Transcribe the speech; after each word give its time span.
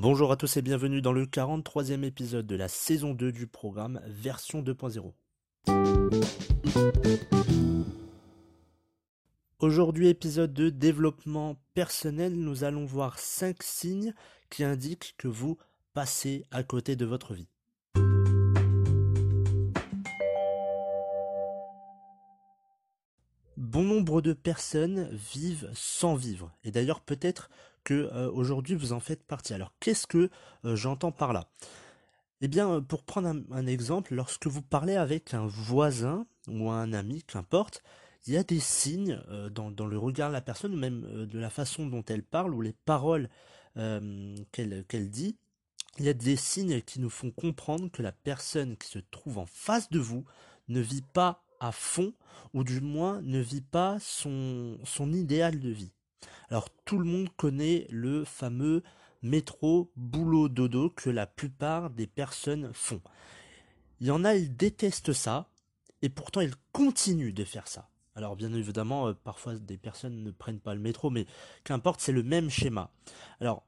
Bonjour 0.00 0.30
à 0.30 0.36
tous 0.36 0.56
et 0.56 0.62
bienvenue 0.62 1.02
dans 1.02 1.12
le 1.12 1.26
43e 1.26 2.04
épisode 2.04 2.46
de 2.46 2.54
la 2.54 2.68
saison 2.68 3.14
2 3.14 3.32
du 3.32 3.48
programme 3.48 4.00
version 4.06 4.62
2.0. 4.62 5.12
Aujourd'hui 9.58 10.06
épisode 10.06 10.52
de 10.52 10.68
développement 10.68 11.56
personnel, 11.74 12.36
nous 12.36 12.62
allons 12.62 12.84
voir 12.84 13.18
5 13.18 13.60
signes 13.60 14.14
qui 14.50 14.62
indiquent 14.62 15.16
que 15.18 15.26
vous 15.26 15.58
passez 15.94 16.44
à 16.52 16.62
côté 16.62 16.94
de 16.94 17.04
votre 17.04 17.34
vie. 17.34 17.48
Bon 23.58 23.82
nombre 23.82 24.20
de 24.20 24.34
personnes 24.34 25.08
vivent 25.34 25.68
sans 25.74 26.14
vivre. 26.14 26.52
Et 26.62 26.70
d'ailleurs 26.70 27.00
peut-être 27.00 27.50
que 27.82 28.08
euh, 28.12 28.30
aujourd'hui 28.30 28.76
vous 28.76 28.92
en 28.92 29.00
faites 29.00 29.24
partie. 29.24 29.52
Alors 29.52 29.72
qu'est-ce 29.80 30.06
que 30.06 30.30
euh, 30.64 30.76
j'entends 30.76 31.10
par 31.10 31.32
là? 31.32 31.48
Eh 32.40 32.46
bien, 32.46 32.70
euh, 32.70 32.80
pour 32.80 33.02
prendre 33.02 33.34
un, 33.50 33.66
exemple, 33.66 34.14
lorsque 34.14 34.46
vous 34.46 34.62
parlez 34.62 34.94
avec 34.94 35.34
un 35.34 35.44
voisin 35.48 36.24
ou 36.46 36.70
un 36.70 36.92
ami, 36.92 37.24
qu'importe, 37.24 37.82
il 38.28 38.34
y 38.34 38.36
a 38.36 38.44
des 38.44 38.60
signes 38.60 39.20
dans, 39.50 39.86
le 39.86 39.98
regard 39.98 40.28
de 40.28 40.34
la 40.34 40.40
personne, 40.40 40.76
même 40.76 41.26
de 41.26 41.38
la 41.40 41.50
façon 41.50 41.86
dont 41.86 42.04
elle 42.06 42.22
parle, 42.22 42.54
ou 42.54 42.60
les 42.60 42.74
paroles 42.84 43.28
qu'elle 43.74 45.10
dit. 45.10 45.36
Il 45.98 46.04
y 46.04 46.08
a 46.08 46.14
des 46.14 46.36
signes 46.36 46.80
qui 46.82 47.00
nous 47.00 47.10
font 47.10 47.32
comprendre 47.32 47.90
que 47.90 48.02
la 48.02 48.12
personne 48.12 48.76
qui 48.76 48.88
se 48.88 49.00
trouve 49.00 49.38
en 49.38 49.46
face 49.46 49.90
de 49.90 49.98
vous 49.98 50.24
ne 50.68 50.80
vit 50.80 51.02
pas 51.02 51.42
à 51.60 51.72
fond, 51.72 52.12
ou 52.54 52.64
du 52.64 52.80
moins 52.80 53.20
ne 53.22 53.40
vit 53.40 53.60
pas 53.62 53.98
son, 54.00 54.78
son 54.84 55.12
idéal 55.12 55.60
de 55.60 55.70
vie. 55.70 55.92
Alors 56.50 56.68
tout 56.84 56.98
le 56.98 57.04
monde 57.04 57.28
connaît 57.36 57.86
le 57.90 58.24
fameux 58.24 58.82
métro 59.22 59.90
boulot 59.96 60.48
dodo 60.48 60.90
que 60.90 61.10
la 61.10 61.26
plupart 61.26 61.90
des 61.90 62.06
personnes 62.06 62.70
font. 62.72 63.00
Il 64.00 64.06
y 64.06 64.10
en 64.10 64.24
a, 64.24 64.34
ils 64.34 64.56
détestent 64.56 65.12
ça, 65.12 65.50
et 66.02 66.08
pourtant 66.08 66.40
ils 66.40 66.54
continuent 66.72 67.34
de 67.34 67.44
faire 67.44 67.68
ça. 67.68 67.88
Alors 68.14 68.36
bien 68.36 68.52
évidemment, 68.52 69.08
euh, 69.08 69.14
parfois 69.14 69.54
des 69.54 69.76
personnes 69.76 70.22
ne 70.22 70.30
prennent 70.30 70.60
pas 70.60 70.74
le 70.74 70.80
métro, 70.80 71.10
mais 71.10 71.26
qu'importe, 71.64 72.00
c'est 72.00 72.12
le 72.12 72.22
même 72.22 72.50
schéma. 72.50 72.90
Alors 73.40 73.64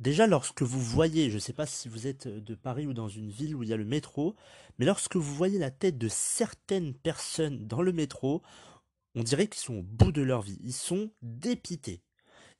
Déjà, 0.00 0.26
lorsque 0.26 0.62
vous 0.62 0.80
voyez, 0.80 1.28
je 1.28 1.34
ne 1.34 1.40
sais 1.40 1.52
pas 1.52 1.66
si 1.66 1.86
vous 1.90 2.06
êtes 2.06 2.26
de 2.26 2.54
Paris 2.54 2.86
ou 2.86 2.94
dans 2.94 3.08
une 3.08 3.28
ville 3.28 3.54
où 3.54 3.62
il 3.62 3.68
y 3.68 3.74
a 3.74 3.76
le 3.76 3.84
métro, 3.84 4.34
mais 4.78 4.86
lorsque 4.86 5.16
vous 5.16 5.34
voyez 5.34 5.58
la 5.58 5.70
tête 5.70 5.98
de 5.98 6.08
certaines 6.08 6.94
personnes 6.94 7.66
dans 7.66 7.82
le 7.82 7.92
métro, 7.92 8.40
on 9.14 9.22
dirait 9.22 9.46
qu'ils 9.46 9.60
sont 9.60 9.74
au 9.74 9.82
bout 9.82 10.10
de 10.10 10.22
leur 10.22 10.40
vie. 10.40 10.58
Ils 10.62 10.72
sont 10.72 11.10
dépités. 11.20 12.00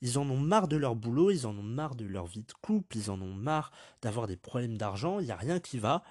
Ils 0.01 0.19
en 0.19 0.29
ont 0.29 0.37
marre 0.37 0.67
de 0.67 0.77
leur 0.77 0.95
boulot, 0.95 1.31
ils 1.31 1.47
en 1.47 1.57
ont 1.57 1.63
marre 1.63 1.95
de 1.95 2.05
leur 2.05 2.27
vie 2.27 2.43
de 2.43 2.53
couple, 2.61 2.95
ils 2.95 3.09
en 3.09 3.19
ont 3.19 3.33
marre 3.33 3.71
d'avoir 4.03 4.27
des 4.27 4.37
problèmes 4.37 4.77
d'argent, 4.77 5.19
il 5.19 5.25
n'y 5.25 5.31
a 5.31 5.35
rien 5.35 5.59
qui 5.59 5.79
va. 5.79 6.03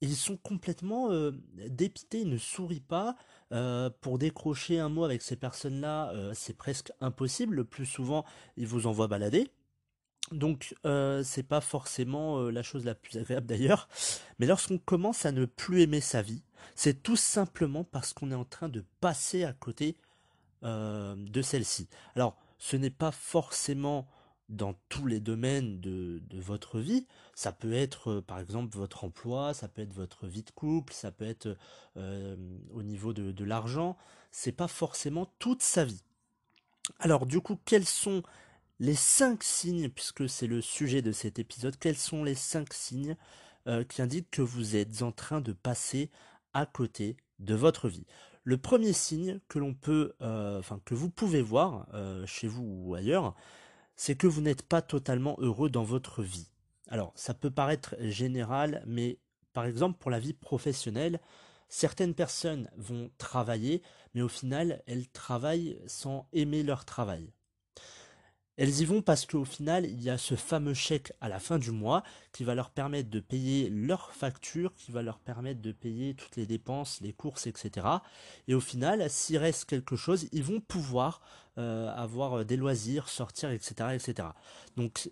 Ils 0.00 0.14
sont 0.14 0.36
complètement 0.36 1.10
euh, 1.10 1.32
dépités, 1.70 2.20
ils 2.20 2.28
ne 2.28 2.38
sourient 2.38 2.78
pas. 2.78 3.16
Euh, 3.50 3.90
pour 4.00 4.18
décrocher 4.18 4.78
un 4.78 4.88
mot 4.88 5.04
avec 5.04 5.22
ces 5.22 5.34
personnes-là, 5.34 6.12
euh, 6.12 6.32
c'est 6.34 6.56
presque 6.56 6.92
impossible. 7.00 7.56
Le 7.56 7.64
plus 7.64 7.86
souvent, 7.86 8.24
ils 8.56 8.66
vous 8.68 8.86
envoient 8.86 9.08
balader. 9.08 9.50
Donc 10.32 10.74
euh, 10.84 11.22
c'est 11.22 11.42
pas 11.42 11.60
forcément 11.60 12.38
euh, 12.38 12.50
la 12.50 12.62
chose 12.62 12.84
la 12.84 12.94
plus 12.94 13.16
agréable 13.18 13.46
d'ailleurs, 13.46 13.88
mais 14.38 14.46
lorsqu'on 14.46 14.78
commence 14.78 15.24
à 15.24 15.32
ne 15.32 15.46
plus 15.46 15.82
aimer 15.82 16.00
sa 16.00 16.22
vie, 16.22 16.42
c'est 16.74 17.02
tout 17.02 17.16
simplement 17.16 17.84
parce 17.84 18.12
qu'on 18.12 18.30
est 18.30 18.36
en 18.36 18.44
train 18.44 18.68
de 18.68 18.84
passer 19.00 19.44
à 19.44 19.52
côté 19.52 19.96
euh, 20.64 21.14
de 21.16 21.42
celle-ci. 21.42 21.88
Alors 22.14 22.36
ce 22.58 22.76
n'est 22.76 22.90
pas 22.90 23.10
forcément 23.10 24.08
dans 24.48 24.74
tous 24.88 25.06
les 25.06 25.20
domaines 25.20 25.78
de, 25.78 26.22
votre 26.32 26.78
vie, 26.80 27.06
ça 27.34 27.52
peut 27.52 27.74
être 27.74 28.20
par 28.20 28.38
exemple 28.38 28.76
votre 28.76 29.04
emploi, 29.04 29.52
ça 29.52 29.68
peut 29.68 29.82
être 29.82 29.92
votre 29.92 30.26
vie 30.26 30.42
de 30.42 30.50
couple, 30.50 30.94
ça 30.94 31.12
peut 31.12 31.26
être 31.26 31.54
au 31.96 32.82
niveau 32.82 33.12
de, 33.12 33.30
de 33.30 33.44
l'argent, 33.44 33.98
c'est 34.30 34.52
pas 34.52 34.68
forcément 34.68 35.30
toute 35.38 35.60
sa 35.60 35.84
vie. 35.84 36.02
Alors 36.98 37.26
du 37.26 37.42
coup, 37.42 37.58
quels 37.66 37.84
sont 37.84 38.22
les 38.80 38.94
cinq 38.94 39.42
signes, 39.42 39.88
puisque 39.88 40.28
c'est 40.28 40.46
le 40.46 40.60
sujet 40.60 41.02
de 41.02 41.12
cet 41.12 41.38
épisode, 41.38 41.76
quels 41.78 41.96
sont 41.96 42.22
les 42.22 42.34
cinq 42.34 42.72
signes 42.72 43.16
euh, 43.66 43.84
qui 43.84 44.02
indiquent 44.02 44.30
que 44.30 44.42
vous 44.42 44.76
êtes 44.76 45.02
en 45.02 45.10
train 45.10 45.40
de 45.40 45.52
passer 45.52 46.10
à 46.54 46.64
côté 46.64 47.16
de 47.40 47.54
votre 47.54 47.88
vie 47.88 48.06
Le 48.44 48.56
premier 48.56 48.92
signe 48.92 49.40
que 49.48 49.58
l'on 49.58 49.74
peut, 49.74 50.14
euh, 50.22 50.62
que 50.84 50.94
vous 50.94 51.10
pouvez 51.10 51.42
voir 51.42 51.88
euh, 51.94 52.24
chez 52.26 52.46
vous 52.46 52.84
ou 52.84 52.94
ailleurs, 52.94 53.34
c'est 53.96 54.14
que 54.14 54.28
vous 54.28 54.40
n'êtes 54.40 54.62
pas 54.62 54.80
totalement 54.80 55.36
heureux 55.40 55.70
dans 55.70 55.82
votre 55.82 56.22
vie. 56.22 56.48
Alors, 56.88 57.12
ça 57.16 57.34
peut 57.34 57.50
paraître 57.50 57.96
général, 58.00 58.84
mais 58.86 59.18
par 59.52 59.66
exemple 59.66 59.98
pour 59.98 60.10
la 60.10 60.20
vie 60.20 60.34
professionnelle, 60.34 61.20
certaines 61.68 62.14
personnes 62.14 62.70
vont 62.76 63.10
travailler, 63.18 63.82
mais 64.14 64.22
au 64.22 64.28
final, 64.28 64.82
elles 64.86 65.08
travaillent 65.08 65.80
sans 65.86 66.28
aimer 66.32 66.62
leur 66.62 66.84
travail. 66.84 67.32
Elles 68.58 68.80
y 68.80 68.84
vont 68.84 69.02
parce 69.02 69.24
qu'au 69.24 69.44
final, 69.44 69.86
il 69.86 70.02
y 70.02 70.10
a 70.10 70.18
ce 70.18 70.34
fameux 70.34 70.74
chèque 70.74 71.12
à 71.20 71.28
la 71.28 71.38
fin 71.38 71.58
du 71.58 71.70
mois 71.70 72.02
qui 72.32 72.42
va 72.42 72.56
leur 72.56 72.70
permettre 72.70 73.08
de 73.08 73.20
payer 73.20 73.70
leurs 73.70 74.10
factures, 74.10 74.74
qui 74.74 74.90
va 74.90 75.00
leur 75.00 75.20
permettre 75.20 75.62
de 75.62 75.70
payer 75.70 76.14
toutes 76.14 76.34
les 76.34 76.44
dépenses, 76.44 77.00
les 77.00 77.12
courses, 77.12 77.46
etc. 77.46 77.86
Et 78.48 78.54
au 78.54 78.60
final, 78.60 79.08
s'il 79.08 79.38
reste 79.38 79.64
quelque 79.64 79.94
chose, 79.94 80.26
ils 80.32 80.42
vont 80.42 80.60
pouvoir 80.60 81.22
euh, 81.56 81.88
avoir 81.94 82.44
des 82.44 82.56
loisirs, 82.56 83.08
sortir, 83.08 83.50
etc., 83.52 83.90
etc. 83.94 84.28
Donc, 84.76 85.08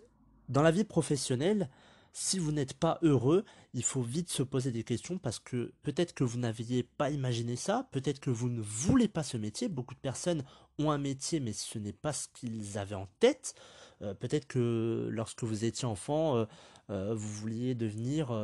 dans 0.49 0.61
la 0.61 0.71
vie 0.71 0.83
professionnelle, 0.83 1.69
si 2.19 2.39
vous 2.39 2.51
n'êtes 2.51 2.73
pas 2.73 2.97
heureux, 3.03 3.45
il 3.75 3.83
faut 3.83 4.01
vite 4.01 4.31
se 4.31 4.41
poser 4.41 4.71
des 4.71 4.83
questions 4.83 5.19
parce 5.19 5.37
que 5.37 5.71
peut-être 5.83 6.15
que 6.15 6.23
vous 6.23 6.39
n'aviez 6.39 6.81
pas 6.81 7.11
imaginé 7.11 7.55
ça, 7.55 7.87
peut-être 7.91 8.19
que 8.19 8.31
vous 8.31 8.49
ne 8.49 8.59
voulez 8.59 9.07
pas 9.07 9.21
ce 9.21 9.37
métier. 9.37 9.69
Beaucoup 9.69 9.93
de 9.93 9.99
personnes 9.99 10.43
ont 10.79 10.89
un 10.89 10.97
métier 10.97 11.39
mais 11.39 11.53
ce 11.53 11.77
n'est 11.77 11.93
pas 11.93 12.13
ce 12.13 12.27
qu'ils 12.29 12.79
avaient 12.79 12.95
en 12.95 13.07
tête. 13.19 13.53
Euh, 14.01 14.15
peut-être 14.15 14.47
que 14.47 15.07
lorsque 15.11 15.43
vous 15.43 15.63
étiez 15.63 15.87
enfant, 15.87 16.37
euh, 16.37 16.45
euh, 16.89 17.13
vous 17.13 17.29
vouliez 17.29 17.75
devenir 17.75 18.35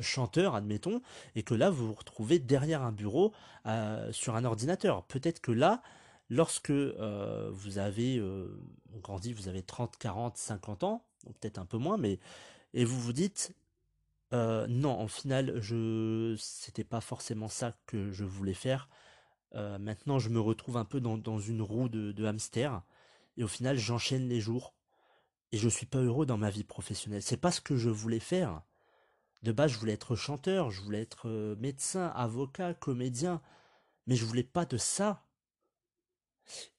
chanteur, 0.00 0.54
admettons, 0.54 1.02
et 1.34 1.42
que 1.42 1.52
là 1.52 1.68
vous 1.68 1.88
vous 1.88 1.94
retrouvez 1.94 2.38
derrière 2.38 2.80
un 2.80 2.92
bureau 2.92 3.34
sur 4.12 4.34
un 4.34 4.46
ordinateur. 4.46 5.04
Peut-être 5.04 5.42
que 5.42 5.52
là, 5.52 5.82
lorsque 6.30 6.70
vous 6.72 7.78
avez 7.78 8.22
grandi, 9.02 9.34
vous 9.34 9.48
avez 9.48 9.62
30, 9.62 9.98
40, 9.98 10.38
50 10.38 10.84
ans, 10.84 11.04
peut-être 11.38 11.58
un 11.58 11.66
peu 11.66 11.76
moins, 11.76 11.98
mais 11.98 12.18
et 12.74 12.84
vous 12.84 13.00
vous 13.00 13.12
dites 13.12 13.54
non, 14.32 14.90
en 14.90 15.08
final, 15.08 15.60
je 15.60 16.36
c'était 16.38 16.84
pas 16.84 17.00
forcément 17.00 17.48
ça 17.48 17.76
que 17.86 18.12
je 18.12 18.24
voulais 18.24 18.54
faire. 18.54 18.88
Maintenant, 19.54 20.20
je 20.20 20.28
me 20.28 20.40
retrouve 20.40 20.76
un 20.76 20.84
peu 20.84 21.00
dans, 21.00 21.18
dans 21.18 21.40
une 21.40 21.62
roue 21.62 21.88
de, 21.88 22.12
de, 22.12 22.24
hamster, 22.24 22.82
et 23.36 23.42
au 23.42 23.48
final, 23.48 23.76
j'enchaîne 23.76 24.28
les 24.28 24.40
jours, 24.40 24.74
et 25.50 25.58
je 25.58 25.68
suis 25.68 25.86
pas 25.86 25.98
heureux 25.98 26.26
dans 26.26 26.38
ma 26.38 26.50
vie 26.50 26.62
professionnelle. 26.62 27.22
C'est 27.22 27.36
pas 27.36 27.50
ce 27.50 27.60
que 27.60 27.76
je 27.76 27.90
voulais 27.90 28.20
faire. 28.20 28.62
De 29.42 29.52
base, 29.52 29.72
je 29.72 29.78
voulais 29.78 29.94
être 29.94 30.14
chanteur, 30.14 30.70
je 30.70 30.80
voulais 30.82 31.00
être 31.00 31.56
médecin, 31.58 32.06
avocat, 32.14 32.74
comédien, 32.74 33.40
mais 34.06 34.14
je 34.14 34.24
voulais 34.24 34.44
pas 34.44 34.64
de 34.66 34.76
ça. 34.76 35.24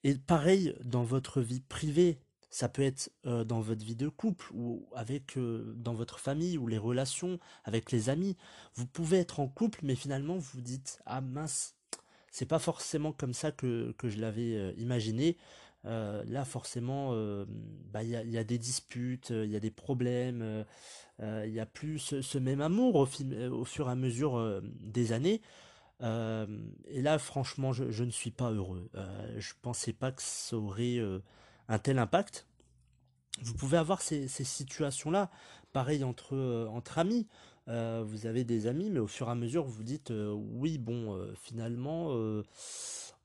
Et 0.04 0.16
pareil 0.16 0.76
dans 0.84 1.04
votre 1.04 1.42
vie 1.42 1.62
privée, 1.62 2.20
ça 2.52 2.68
peut 2.68 2.84
être 2.84 3.12
euh, 3.26 3.46
dans 3.46 3.62
votre 3.62 3.84
vie 3.84 3.96
de 3.96 4.10
couple 4.10 4.52
ou 4.54 4.86
avec 4.94 5.38
euh, 5.38 5.74
dans 5.78 5.94
votre 5.94 6.20
famille 6.20 6.58
ou 6.58 6.68
les 6.68 6.78
relations 6.78 7.40
avec 7.64 7.92
les 7.92 8.10
amis. 8.10 8.38
Vous 8.76 8.86
pouvez 8.86 9.20
être 9.20 9.40
en 9.40 9.48
couple, 9.48 9.80
mais 9.84 9.96
finalement 9.96 10.36
vous 10.36 10.52
vous 10.56 10.62
dites 10.62 11.00
ah 11.06 11.22
mince, 11.22 11.76
c'est 12.30 12.46
pas 12.46 12.60
forcément 12.60 13.14
comme 13.14 13.34
ça 13.34 13.52
que, 13.52 13.94
que 13.98 14.10
je 14.10 14.20
l'avais 14.20 14.56
euh, 14.56 14.74
imaginé. 14.78 15.38
là 15.86 16.44
forcément, 16.46 17.16
bah, 17.92 18.04
il 18.04 18.10
y, 18.10 18.16
a, 18.16 18.24
y, 18.24 18.38
a, 18.38 18.44
des 18.44 18.60
disputes, 18.60 19.32
il 19.32 19.50
y 19.50 19.56
a 19.56 19.60
des 19.60 19.72
problèmes, 19.72 20.66
il 21.20 21.50
y 21.50 21.60
a 21.60 21.66
plus 21.66 22.22
ce, 22.22 22.38
même 22.38 22.62
amour 22.62 22.96
au, 22.96 23.08
au, 23.52 23.66
fur 23.66 23.88
et 23.88 23.92
à 23.92 23.96
mesure 23.96 24.62
des 24.80 25.12
années. 25.12 25.42
et 26.02 27.02
là, 27.02 27.18
franchement, 27.18 27.74
je, 27.74 28.04
ne 28.04 28.12
suis 28.12 28.30
pas 28.30 28.52
heureux. 28.52 28.92
je 29.38 29.54
pensais 29.64 29.94
pas 29.94 30.12
que 30.12 30.22
ça 30.22 30.56
aurait 30.56 31.00
un 31.68 31.80
tel 31.80 32.00
impact. 32.00 32.48
Vous 33.42 33.54
pouvez 33.54 33.78
avoir 33.78 34.02
ces, 34.02 34.28
situations-là, 34.28 35.32
pareil 35.74 36.04
entre, 36.04 36.68
entre 36.70 37.00
amis. 37.00 37.28
vous 37.68 38.26
avez 38.26 38.44
des 38.44 38.68
amis, 38.68 38.90
mais 38.90 39.00
au 39.00 39.08
fur 39.08 39.28
et 39.30 39.32
à 39.32 39.36
mesure, 39.36 39.64
vous 39.64 39.84
dites, 39.84 40.12
oui, 40.12 40.78
bon, 40.78 41.18
finalement, 41.42 42.10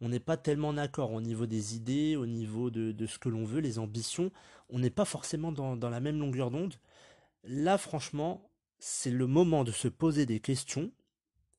on 0.00 0.08
n'est 0.08 0.20
pas 0.20 0.36
tellement 0.36 0.72
d'accord 0.72 1.12
au 1.12 1.20
niveau 1.20 1.46
des 1.46 1.74
idées, 1.74 2.16
au 2.16 2.26
niveau 2.26 2.70
de, 2.70 3.06
ce 3.06 3.18
que 3.18 3.28
l'on 3.28 3.44
veut, 3.44 3.60
les 3.60 3.78
ambitions. 3.78 4.30
On 4.70 4.78
n'est 4.78 4.90
pas 4.90 5.04
forcément 5.04 5.52
dans 5.52 5.90
la 5.90 6.00
même 6.00 6.18
longueur 6.18 6.50
d'onde. 6.50 6.74
Là, 7.44 7.78
franchement, 7.78 8.48
c'est 8.78 9.10
le 9.10 9.26
moment 9.26 9.64
de 9.64 9.72
se 9.72 9.88
poser 9.88 10.26
des 10.26 10.40
questions 10.40 10.90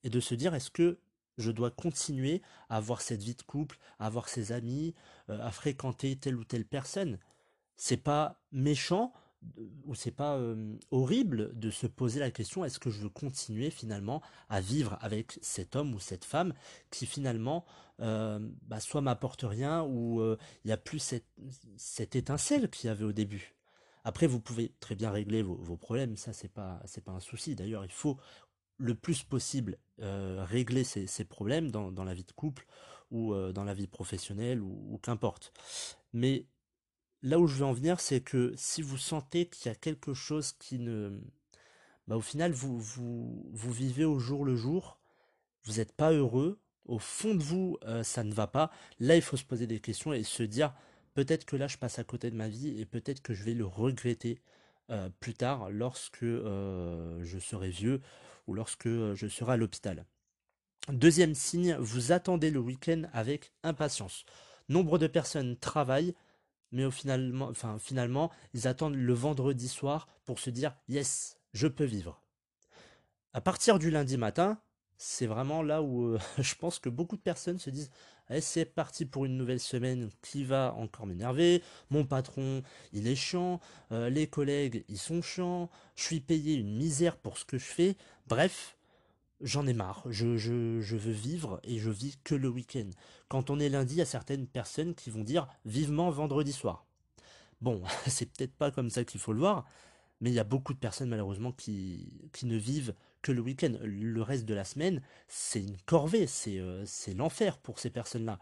et 0.04 0.10
de 0.10 0.20
se 0.20 0.36
dire 0.36 0.54
est-ce 0.54 0.72
que 0.72 1.00
je 1.38 1.52
dois 1.52 1.72
continuer 1.72 2.42
à 2.70 2.78
avoir 2.78 3.02
cette 3.02 3.24
vie 3.24 3.36
de 3.36 3.42
couple, 3.42 3.78
à 4.00 4.08
avoir 4.08 4.30
ses 4.30 4.52
amis, 4.52 4.94
euh, 5.30 5.40
à 5.42 5.52
fréquenter 5.52 6.16
telle 6.16 6.36
ou 6.36 6.44
telle 6.44 6.66
personne. 6.66 7.20
C'est 7.76 7.98
pas 7.98 8.42
méchant 8.52 9.14
ou 9.86 9.94
c'est 9.94 10.12
pas 10.12 10.36
euh, 10.36 10.76
horrible 10.90 11.58
de 11.58 11.70
se 11.70 11.86
poser 11.86 12.20
la 12.20 12.32
question 12.32 12.66
est-ce 12.66 12.80
que 12.80 12.90
je 12.90 13.02
veux 13.02 13.10
continuer 13.10 13.70
finalement 13.70 14.24
à 14.50 14.62
vivre 14.62 14.98
avec 15.00 15.38
cet 15.44 15.76
homme 15.76 15.94
ou 15.94 16.00
cette 16.00 16.26
femme 16.26 16.54
qui 16.90 17.06
finalement 17.06 17.64
euh, 18.02 18.40
bah, 18.64 18.80
soit 18.80 19.02
m'apporte 19.02 19.44
rien 19.44 19.84
ou 19.84 20.24
il 20.24 20.68
n'y 20.68 20.72
a 20.72 20.78
plus 20.78 21.00
cette, 21.78 22.16
étincelle 22.16 22.70
qu'il 22.70 22.88
y 22.88 22.92
avait 22.92 23.06
au 23.06 23.12
début. 23.12 23.54
Après, 24.04 24.26
vous 24.26 24.40
pouvez 24.40 24.74
très 24.80 24.96
bien 24.96 25.12
régler 25.12 25.42
vos, 25.44 25.76
problèmes, 25.76 26.16
ça 26.16 26.32
c'est 26.32 26.52
pas 26.52 26.82
c'est 26.86 27.04
pas 27.04 27.12
un 27.12 27.20
souci. 27.20 27.56
D'ailleurs, 27.56 27.84
il 27.84 27.92
faut 27.92 28.18
le 28.78 28.96
plus 28.96 29.24
possible 29.24 29.78
euh, 30.00 30.46
régler 30.48 30.84
ces, 30.84 31.26
problèmes 31.26 31.72
dans, 31.72 32.04
la 32.04 32.14
vie 32.14 32.24
de 32.24 32.32
couple 32.32 32.68
ou 33.10 33.34
euh, 33.34 33.52
dans 33.52 33.64
la 33.64 33.74
vie 33.74 33.88
professionnelle 33.88 34.62
ou, 34.62 35.00
qu'importe. 35.02 35.52
Mais 36.14 36.46
là 37.24 37.40
où 37.40 37.48
je 37.48 37.56
veux 37.56 37.66
en 37.66 37.74
venir, 37.74 38.00
c'est 38.00 38.22
que 38.22 38.54
si 38.56 38.84
vous 38.84 38.98
sentez 38.98 39.48
qu'il 39.48 39.70
y 39.70 39.72
a 39.72 39.76
quelque 39.76 40.14
chose 40.14 40.52
qui 40.54 40.78
ne... 40.78 41.20
Bah, 42.08 42.16
au 42.16 42.22
final, 42.22 42.52
vous, 42.52 42.80
vivez 43.54 44.06
au 44.06 44.20
jour 44.20 44.46
le 44.46 44.56
jour, 44.56 45.00
vous 45.64 45.78
n'êtes 45.78 45.94
pas 45.94 46.12
heureux, 46.12 46.60
au 46.86 47.00
fond 47.00 47.34
de 47.34 47.44
vous, 47.44 47.78
euh, 47.84 48.04
ça 48.04 48.24
ne 48.24 48.34
va 48.34 48.48
pas, 48.48 48.72
là 49.00 49.16
il 49.16 49.22
faut 49.22 49.36
se 49.36 49.44
poser 49.44 49.68
des 49.68 49.80
questions 49.80 50.14
et 50.14 50.24
se 50.24 50.44
dire, 50.44 50.74
peut-être 51.16 51.44
que 51.44 51.56
là 51.56 51.68
je 51.68 51.78
passe 51.78 51.98
à 51.98 52.04
côté 52.04 52.30
de 52.30 52.36
ma 52.36 52.48
vie 52.48 52.80
et 52.80 52.86
peut-être 52.86 53.22
que 53.22 53.34
je 53.34 53.44
vais 53.44 53.54
le 53.54 53.66
regretter 53.66 54.40
plus 55.20 55.34
tard 55.34 55.70
lorsque 55.70 56.24
je 56.24 57.38
serai 57.42 57.70
vieux 57.70 58.02
ou 58.48 58.54
lorsque 58.54 58.88
euh, 58.88 59.16
je 59.16 59.28
serai 59.28 59.54
à 59.54 59.58
l'hôpital. 59.58 60.06
Deuxième 60.90 61.36
signe, 61.36 61.76
vous 61.80 62.12
attendez 62.12 62.50
le 62.50 62.60
week-end 62.60 63.04
avec 63.14 63.52
impatience. 63.64 64.26
Nombre 64.70 64.98
de 64.98 65.08
personnes 65.08 65.58
travaillent, 65.58 66.16
mais 66.72 66.86
au 66.86 66.92
finalement, 66.92 68.32
ils 68.54 68.68
attendent 68.68 68.96
le 68.96 69.14
vendredi 69.14 69.68
soir 69.68 70.08
pour 70.26 70.40
se 70.40 70.50
dire 70.50 70.76
yes, 70.88 71.38
je 71.54 71.68
peux 71.68 71.84
vivre. 71.84 72.22
À 73.34 73.42
partir 73.42 73.80
du 73.80 73.92
lundi 73.92 74.18
matin, 74.18 74.60
c'est 74.98 75.28
vraiment 75.28 75.62
là 75.62 75.82
où 75.82 76.18
je 76.38 76.56
pense 76.56 76.80
que 76.80 76.90
beaucoup 76.90 77.18
de 77.18 77.22
personnes 77.22 77.60
se 77.60 77.70
disent 77.70 77.92
eh, 78.30 78.42
c'est 78.42 78.66
parti 78.66 79.06
pour 79.06 79.26
une 79.26 79.38
nouvelle 79.38 79.60
semaine 79.60 80.10
qui 80.22 80.44
va 80.44 80.74
encore 80.78 81.06
m'énerver. 81.06 81.64
Mon 81.90 82.06
patron, 82.06 82.62
il 82.92 83.08
est 83.08 83.16
chiant. 83.16 83.62
Euh, 83.94 84.10
les 84.10 84.28
collègues, 84.28 84.84
ils 84.90 84.98
sont 84.98 85.22
chiants. 85.22 85.70
Je 85.96 86.04
suis 86.04 86.20
payé 86.20 86.56
une 86.56 86.76
misère 86.76 87.18
pour 87.18 87.38
ce 87.38 87.46
que 87.46 87.58
je 87.58 87.66
fais. 87.66 87.96
Bref, 88.28 88.78
j'en 89.40 89.66
ai 89.68 89.74
marre. 89.74 90.04
Je, 90.10 90.26
veux 90.26 91.12
vivre 91.12 91.62
et 91.64 91.80
je 91.80 91.90
vis 91.90 92.18
que 92.26 92.36
le 92.36 92.50
week-end. 92.50 92.90
Quand 93.30 93.50
on 93.50 93.60
est 93.60 93.70
lundi, 93.70 93.96
il 93.96 94.00
y 94.00 94.02
a 94.02 94.06
certaines 94.06 94.48
personnes 94.48 94.96
qui 94.96 95.10
vont 95.10 95.24
dire 95.24 95.48
vivement 95.66 96.10
vendredi 96.12 96.52
soir. 96.52 96.86
Bon, 97.62 97.82
c'est 98.08 98.26
peut-être 98.26 98.54
pas 98.54 98.70
comme 98.72 98.90
ça 98.90 99.06
qu'il 99.06 99.22
faut 99.22 99.32
le 99.32 99.40
voir, 99.40 99.66
mais 100.20 100.30
il 100.30 100.34
y 100.34 100.40
a 100.40 100.44
beaucoup 100.44 100.74
de 100.74 100.80
personnes 100.80 101.10
malheureusement 101.10 101.54
qui, 101.54 102.12
ne 102.44 102.58
vivent 102.58 102.94
que 103.22 103.32
le 103.32 103.42
week-end. 103.42 103.78
Le 103.82 104.22
reste 104.22 104.46
de 104.46 104.54
la 104.54 104.66
semaine, 104.66 105.02
c'est 105.30 105.62
une 105.62 105.78
corvée, 105.86 106.28
c'est 106.28 106.60
euh, 106.60 106.86
l'enfer 107.16 107.58
pour 107.60 107.80
ces 107.80 107.90
personnes-là. 107.90 108.40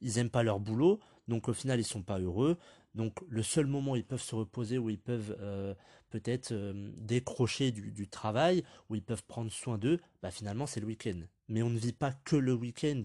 Ils 0.00 0.18
aiment 0.18 0.30
pas 0.30 0.42
leur 0.42 0.60
boulot, 0.60 0.98
donc 1.28 1.48
au 1.48 1.52
final 1.52 1.78
ils 1.78 1.84
sont 1.84 2.02
pas 2.02 2.18
heureux. 2.18 2.56
Donc 2.94 3.18
le 3.28 3.42
seul 3.42 3.66
moment 3.66 3.92
où 3.92 3.96
ils 3.96 4.04
peuvent 4.04 4.22
se 4.22 4.34
reposer, 4.34 4.78
où 4.78 4.88
ils 4.88 4.98
peuvent 4.98 5.36
euh, 5.40 5.74
peut-être 6.20 6.52
euh, 6.52 6.90
décrocher 6.96 7.70
du, 7.72 8.08
travail, 8.08 8.64
où 8.88 8.94
ils 8.94 9.02
peuvent 9.02 9.24
prendre 9.24 9.50
soin 9.50 9.78
d'eux, 9.78 10.00
bah 10.22 10.30
finalement 10.30 10.66
c'est 10.66 10.80
le 10.80 10.86
week-end. 10.86 11.20
Mais 11.48 11.62
on 11.62 11.70
ne 11.70 11.78
vit 11.78 11.92
pas 11.92 12.12
que 12.24 12.36
le 12.36 12.54
week-end, 12.54 13.02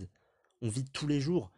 on 0.61 0.69
vit 0.69 0.85
tous 0.85 1.07
les 1.07 1.19
jours. 1.19 1.51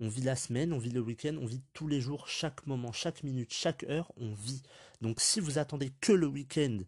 On 0.00 0.08
vit 0.08 0.22
la 0.22 0.34
semaine, 0.34 0.72
on 0.72 0.78
vit 0.78 0.90
le 0.90 1.00
week-end, 1.00 1.36
on 1.40 1.46
vit 1.46 1.62
tous 1.72 1.86
les 1.86 2.00
jours, 2.00 2.26
chaque 2.26 2.66
moment, 2.66 2.92
chaque 2.92 3.22
minute, 3.22 3.52
chaque 3.52 3.84
heure, 3.84 4.12
on 4.16 4.34
vit. 4.34 4.62
Donc 5.00 5.20
si 5.20 5.40
vous 5.40 5.58
attendez 5.58 5.92
que 6.00 6.12
le 6.12 6.26
week-end 6.26 6.78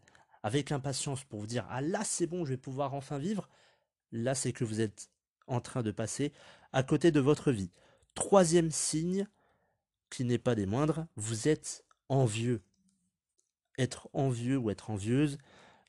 avec 0.42 0.72
impatience 0.72 1.24
pour 1.24 1.40
vous 1.40 1.46
dire 1.46 1.66
ah 1.70 1.80
là 1.80 2.02
c'est 2.04 2.26
bon, 2.26 2.44
je 2.44 2.50
vais 2.50 2.56
pouvoir 2.56 2.94
enfin 2.94 3.18
vivre, 3.18 3.48
là 4.12 4.34
c'est 4.34 4.52
que 4.52 4.64
vous 4.64 4.80
êtes 4.80 5.10
en 5.46 5.60
train 5.60 5.82
de 5.82 5.92
passer 5.92 6.32
à 6.72 6.82
côté 6.82 7.10
de 7.10 7.20
votre 7.20 7.52
vie. 7.52 7.70
Troisième 8.14 8.70
signe, 8.70 9.26
qui 10.10 10.24
n'est 10.24 10.38
pas 10.38 10.54
des 10.54 10.66
moindres, 10.66 11.06
vous 11.16 11.48
êtes 11.48 11.84
envieux. 12.08 12.62
Être 13.78 14.08
envieux 14.12 14.56
ou 14.56 14.70
être 14.70 14.90
envieuse, 14.90 15.38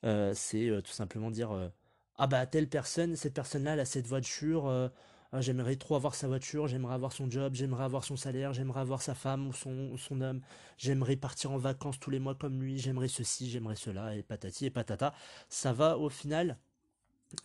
euh, 0.03 0.33
c'est 0.35 0.69
euh, 0.69 0.81
tout 0.81 0.91
simplement 0.91 1.31
dire 1.31 1.51
euh, 1.51 1.69
ah 2.17 2.27
bah 2.27 2.45
telle 2.45 2.67
personne, 2.67 3.15
cette 3.15 3.33
personne-là, 3.33 3.73
elle 3.73 3.79
a 3.79 3.85
cette 3.85 4.07
voiture, 4.07 4.89
j'aimerais 5.33 5.75
trop 5.75 5.95
avoir 5.95 6.15
sa 6.15 6.27
voiture, 6.27 6.67
j'aimerais 6.67 6.95
avoir 6.95 7.13
son 7.13 7.29
job, 7.29 7.53
j'aimerais 7.53 7.83
avoir 7.83 8.03
son 8.03 8.17
salaire, 8.17 8.53
j'aimerais 8.53 8.79
avoir 8.79 9.03
sa 9.03 9.13
femme 9.13 9.47
ou 9.47 9.53
son, 9.53 9.95
son 9.97 10.21
homme, 10.21 10.41
j'aimerais 10.79 11.15
partir 11.15 11.51
en 11.51 11.59
vacances 11.59 11.99
tous 11.99 12.09
les 12.09 12.17
mois 12.17 12.33
comme 12.33 12.59
lui, 12.59 12.79
j'aimerais 12.79 13.07
ceci, 13.07 13.51
j'aimerais 13.51 13.75
cela, 13.75 14.15
et 14.15 14.23
patati 14.23 14.65
et 14.65 14.71
patata. 14.71 15.13
Ça 15.47 15.73
va 15.73 15.99
au 15.99 16.09
final, 16.09 16.57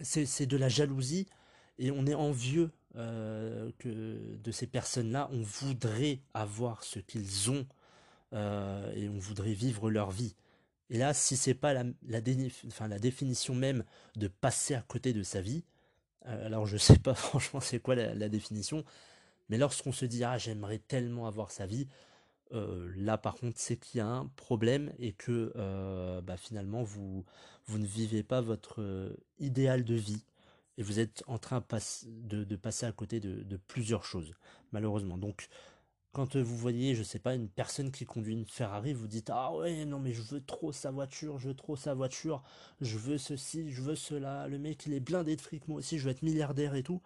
c'est 0.00 0.47
de 0.47 0.56
la 0.56 0.71
jalousie, 0.71 1.27
et 1.79 1.91
on 1.91 2.06
est 2.06 2.15
envieux 2.15 2.71
que 2.95 4.38
de 4.43 4.50
ces 4.53 4.67
personnes-là, 4.67 5.29
on 5.33 5.43
voudrait 5.43 6.21
avoir 6.33 6.83
ce 6.83 6.99
qu'ils 6.99 7.50
ont, 7.50 7.67
euh, 8.32 8.93
et 8.94 9.08
on 9.08 9.19
voudrait 9.19 9.52
vivre 9.52 9.90
leur 9.90 10.11
vie. 10.11 10.34
Et 10.90 10.99
là, 10.99 11.14
si 11.14 11.37
c'est 11.37 11.55
pas 11.55 11.73
la, 11.73 11.84
la, 12.06 12.20
la 12.88 12.99
définition 12.99 13.55
même 13.55 13.84
de 14.17 14.29
passer 14.29 14.75
à 14.75 14.82
côté 14.82 15.12
de 15.12 15.23
sa 15.23 15.40
vie, 15.40 15.64
euh, 16.26 16.46
alors 16.46 16.67
je 16.67 16.76
sais 16.76 16.99
pas 16.99 17.14
franchement 17.14 17.61
c'est 17.61 17.81
quoi 17.81 17.94
la, 17.94 18.29
définition, 18.29 18.84
mais 19.49 19.58
lorsqu'on 19.58 19.93
se 19.93 20.05
dit 20.05 20.25
ah 20.25 20.38
j'aimerais 20.38 20.79
tellement 20.79 21.26
avoir 21.26 21.50
sa 21.50 21.66
vie, 21.66 21.88
euh, 22.52 22.90
là 22.97 23.18
par 23.18 23.37
contre 23.37 23.59
c'est 23.59 23.76
qu'il 23.76 23.99
y 23.99 24.00
a 24.00 24.07
un 24.07 24.26
problème 24.37 24.92
et 24.99 25.12
que 25.12 25.52
bah, 26.21 26.37
finalement 26.37 26.83
vous, 26.83 27.25
vous 27.66 27.78
ne 27.78 27.87
vivez 27.87 28.23
pas 28.23 28.40
votre 28.40 29.14
idéal 29.38 29.85
de 29.85 29.95
vie 29.95 30.25
et 30.78 30.83
vous 30.83 31.00
êtes 31.00 31.23
en 31.26 31.38
train 31.38 31.64
de, 32.07 32.45
de 32.45 32.57
passer 32.57 32.87
à 32.87 32.92
côté 32.92 33.21
de, 33.21 33.42
de, 33.42 33.57
plusieurs 33.57 34.04
choses 34.04 34.33
malheureusement. 34.73 35.18
Donc 35.18 35.49
quand 36.12 36.37
vous 36.37 36.57
voyez, 36.57 36.95
je 36.95 37.02
sais 37.02 37.19
pas, 37.19 37.35
une 37.35 37.49
personne 37.49 37.90
qui 37.90 38.04
conduit 38.04 38.35
une 38.35 38.45
Ferrari, 38.47 38.92
vous 38.92 39.07
dites 39.07 39.31
ah 39.31 39.54
ouais 39.54 39.85
non 39.87 39.99
mais 39.99 40.12
je 40.12 40.23
veux 40.23 40.45
trop 40.45 40.71
sa 40.73 40.90
voiture, 40.90 41.38
je 41.38 41.49
veux 41.49 41.54
trop 41.54 41.75
sa 41.76 41.95
voiture, 41.95 42.42
je 42.83 42.99
veux 42.99 43.16
ceci, 43.19 43.71
je 43.71 43.81
veux 43.83 43.97
cela, 43.97 44.47
le 44.49 44.59
mec 44.59 44.85
il 44.87 44.92
est 44.92 45.00
blindé 45.00 45.37
de 45.37 45.40
fric, 45.40 45.66
moi 45.69 45.78
aussi 45.78 45.99
je 45.99 46.04
veux 46.04 46.11
être 46.11 46.23
milliardaire 46.23 46.75
et 46.75 46.83
tout. 46.83 47.00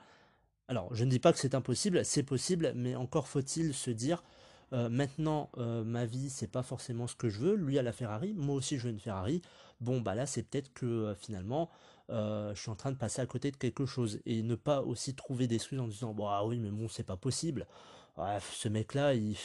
Alors 0.69 0.95
je 0.95 1.05
ne 1.05 1.11
dis 1.11 1.21
pas 1.21 1.33
que 1.33 1.39
c'est 1.39 1.55
impossible, 1.55 2.05
c'est 2.05 2.25
possible, 2.25 2.73
mais 2.75 2.97
encore 2.97 3.29
faut-il 3.29 3.75
se 3.75 3.91
dire 3.91 4.25
euh, 4.73 4.89
maintenant 4.89 5.51
euh, 5.59 5.85
ma 5.85 6.05
vie 6.07 6.29
c'est 6.29 6.49
pas 6.51 6.65
forcément 6.65 7.07
ce 7.07 7.15
que 7.15 7.29
je 7.29 7.39
veux, 7.41 7.55
lui 7.55 7.79
a 7.79 7.83
la 7.83 7.93
Ferrari, 7.93 8.35
moi 8.35 8.57
aussi 8.57 8.79
je 8.79 8.85
veux 8.85 8.91
une 8.91 9.01
Ferrari. 9.01 9.43
Bon 9.81 10.01
bah 10.01 10.15
là 10.17 10.27
c'est 10.27 10.43
peut-être 10.43 10.73
que 10.75 10.87
euh, 10.87 11.15
finalement 11.15 11.71
je 12.09 12.55
suis 12.55 12.71
en 12.71 12.77
train 12.77 12.93
de 12.93 12.97
passer 12.97 13.21
à 13.21 13.27
côté 13.27 13.51
de 13.51 13.57
quelque 13.57 13.85
chose 13.85 14.21
et 14.27 14.43
ne 14.43 14.55
pas 14.55 14.81
aussi 14.83 15.15
trouver 15.15 15.49
des 15.49 15.57
excuses 15.57 15.81
en 15.81 15.89
disant 15.89 16.15
bon 16.15 16.29
ah 16.29 16.45
oui 16.45 16.59
mais 16.61 16.71
bon 16.71 16.89
c'est 16.89 17.03
pas 17.03 17.17
possible 17.17 17.67
ce 18.41 18.69
mec-là, 18.69 19.15
il, 19.15 19.37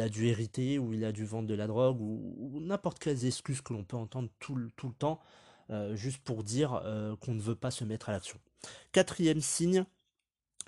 a 0.00 0.08
dû 0.08 0.28
hériter 0.28 0.78
ou 0.78 0.92
il 0.92 1.04
a 1.04 1.12
dû 1.12 1.24
vendre 1.24 1.48
de 1.48 1.54
la 1.54 1.66
drogue 1.66 2.00
ou, 2.00 2.58
n'importe 2.60 2.98
quelles 2.98 3.26
excuses 3.26 3.60
que 3.60 3.72
l'on 3.72 3.84
peut 3.84 3.96
entendre 3.96 4.28
tout, 4.38 4.54
le 4.56 4.70
temps, 4.98 5.20
euh, 5.70 5.94
juste 5.96 6.22
pour 6.22 6.42
dire 6.42 6.80
euh, 6.84 7.16
qu'on 7.16 7.34
ne 7.34 7.40
veut 7.40 7.54
pas 7.54 7.70
se 7.70 7.84
mettre 7.84 8.08
à 8.08 8.12
l'action. 8.12 8.38
Quatrième 8.92 9.40
signe, 9.40 9.84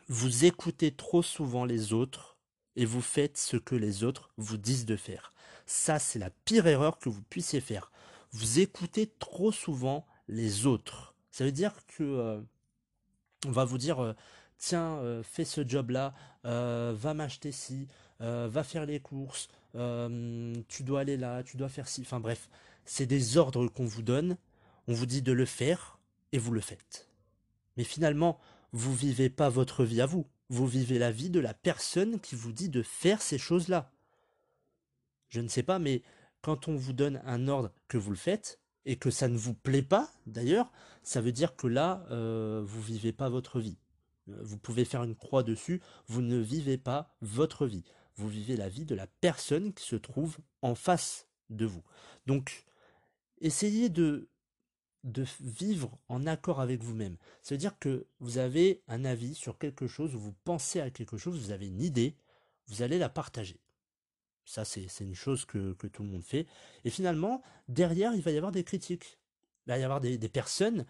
vous 0.09 0.45
écoutez 0.45 0.93
trop 0.93 1.23
souvent 1.23 1.65
les 1.65 1.93
autres 1.93 2.37
et 2.77 2.85
vous 2.85 3.03
faites 3.03 3.37
ce 3.37 3.57
que 3.57 3.75
les 3.75 4.05
autres 4.05 4.31
vous 4.37 4.57
disent 4.57 4.87
de 4.87 4.97
faire. 4.97 5.33
Ça, 5.67 5.99
c'est 5.99 6.19
la 6.19 6.31
pire 6.31 6.67
erreur 6.67 6.99
que 6.99 7.09
vous 7.09 7.23
puissiez 7.23 7.61
faire. 7.61 7.91
Vous 8.33 8.61
écoutez 8.61 9.07
trop 9.19 9.53
souvent 9.53 10.07
les 10.29 10.67
autres. 10.67 11.15
Ça 11.31 11.45
veut 11.45 11.53
dire 11.53 11.75
que 11.87 12.03
euh, 12.03 12.41
on 13.47 13.51
va 13.51 13.65
vous 13.65 13.79
dire 13.79 14.15
tiens, 14.59 14.99
euh, 14.99 15.23
fais 15.23 15.45
ce 15.45 15.67
job-là, 15.67 16.15
euh, 16.45 16.95
va 16.97 17.15
m'acheter 17.15 17.53
ci, 17.53 17.89
euh, 18.21 18.49
va 18.51 18.65
faire 18.65 18.85
les 18.85 19.01
courses, 19.01 19.49
tu 19.73 20.83
dois 20.83 21.01
aller 21.01 21.17
là, 21.17 21.43
tu 21.43 21.57
dois 21.57 21.69
faire 21.69 21.89
ci. 21.89 22.03
Enfin 22.03 22.21
bref, 22.21 22.49
c'est 22.85 23.07
des 23.07 23.37
ordres 23.37 23.69
qu'on 23.69 23.85
vous 23.85 24.03
donne, 24.03 24.37
on 24.89 24.93
vous 24.93 25.07
dit 25.07 25.23
de 25.23 25.33
le 25.33 25.47
faire 25.47 25.99
et 26.33 26.39
vous 26.39 26.53
le 26.53 26.61
faites. 26.61 27.09
Mais 27.77 27.85
finalement, 27.85 28.41
vous 28.73 28.95
vivez 28.95 29.31
pas 29.31 29.49
votre 29.49 29.85
vie 29.85 30.01
à 30.01 30.07
vous. 30.07 30.27
Vous 30.51 30.67
vivez 30.67 30.99
la 30.99 31.13
vie 31.13 31.31
de 31.31 31.41
la 31.41 31.55
personne 31.55 32.19
qui 32.19 32.35
vous 32.35 32.53
dit 32.53 32.69
de 32.69 32.83
faire 32.83 33.23
ces 33.23 33.39
choses-là. 33.39 33.93
Je 35.29 35.41
ne 35.41 35.49
sais 35.49 35.63
pas, 35.63 35.79
mais 35.79 36.03
quand 36.41 36.69
on 36.69 36.75
vous 36.75 36.95
donne 36.95 37.23
un 37.25 37.47
ordre 37.49 37.71
que 37.87 37.99
vous 37.99 38.11
le 38.11 38.17
faites, 38.17 38.59
et 38.87 38.97
que 38.97 39.11
ça 39.11 39.29
ne 39.29 39.37
vous 39.37 39.53
plaît 39.53 39.83
pas, 39.83 40.11
d'ailleurs, 40.27 40.73
ça 41.03 41.21
veut 41.21 41.33
dire 41.33 41.57
que 41.57 41.67
là, 41.67 42.07
vous 42.11 42.81
vivez 42.81 43.13
pas 43.13 43.29
votre 43.29 43.61
vie. 43.61 43.77
Vous 44.43 44.59
pouvez 44.59 44.85
faire 44.85 45.05
une 45.05 45.17
croix 45.17 45.43
dessus, 45.43 45.81
vous 46.07 46.23
ne 46.23 46.39
vivez 46.39 46.79
pas 46.79 47.15
votre 47.21 47.67
vie. 47.67 47.85
Vous 48.17 48.29
vivez 48.29 48.57
la 48.57 48.69
vie 48.69 48.85
de 48.85 48.95
la 48.95 49.07
personne 49.07 49.73
qui 49.73 49.85
se 49.85 49.97
trouve 49.97 50.39
en 50.63 50.75
face 50.75 51.29
de 51.51 51.67
vous. 51.67 51.83
Donc, 52.27 52.67
essayez 53.41 53.89
de, 53.89 54.29
de 55.05 55.25
vivre 55.41 55.99
en 56.09 56.27
accord 56.27 56.61
avec 56.61 56.83
vous-même. 56.83 57.17
Ça 57.43 57.55
veut 57.55 57.59
dire 57.59 57.79
que 57.79 58.07
vous 58.21 58.39
avez 58.39 58.83
un 58.89 59.05
avis 59.05 59.35
sur 59.35 59.59
quelque 59.59 59.87
chose, 59.87 60.15
vous 60.15 60.35
pensez 60.45 60.81
à 60.81 60.91
quelque 60.91 61.17
chose, 61.17 61.39
vous 61.39 61.53
avez 61.53 61.69
une 61.69 61.83
idée, 61.83 62.17
vous 62.67 62.83
allez 62.83 62.99
la 62.99 63.09
partager. 63.09 63.61
Ça, 64.45 64.65
c'est 64.65 64.89
une 65.01 65.15
chose 65.15 65.45
que, 65.45 65.75
tout 65.75 66.03
le 66.03 66.09
monde 66.09 66.25
fait. 66.25 66.47
Et 66.85 66.91
finalement, 66.91 67.43
derrière, 67.69 68.15
il 68.15 68.23
va 68.23 68.31
y 68.31 68.37
avoir 68.39 68.51
des 68.51 68.65
critiques. 68.65 69.19
Il 69.67 69.71
va 69.71 69.79
y 69.79 69.85
avoir 69.85 70.01
des, 70.01 70.17
personnes, 70.31 70.87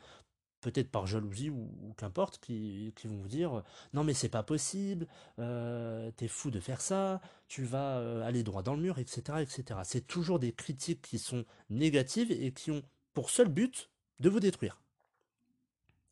peut-être 0.61 0.91
par 0.91 1.07
jalousie 1.07 1.51
ou, 1.51 1.95
qu'importe, 1.97 2.39
qui, 2.39 2.93
vont 3.05 3.19
vous 3.19 3.29
dire 3.29 3.63
Non, 3.93 4.05
mais 4.05 4.15
c'est 4.15 4.29
pas 4.29 4.43
possible, 4.43 5.07
euh, 5.39 6.11
t'es 6.17 6.29
fou 6.29 6.51
de 6.51 6.61
faire 6.61 6.81
ça, 6.81 7.21
tu 7.47 7.65
vas 7.65 7.99
euh, 7.99 8.23
aller 8.23 8.43
droit 8.43 8.63
dans 8.63 8.75
le 8.75 8.83
mur, 8.83 8.99
etc. 8.99 9.39
etc. 9.41 9.81
C'est 9.85 10.07
toujours 10.07 10.39
des 10.39 10.53
critiques 10.53 11.03
qui 11.03 11.19
sont 11.19 11.45
négatives 11.71 12.33
et 12.33 12.53
qui 12.53 12.71
ont 12.71 12.83
pour 13.15 13.31
seul 13.31 13.49
but 13.49 13.91
de 14.21 14.29
vous 14.29 14.41
détruire. 14.41 14.81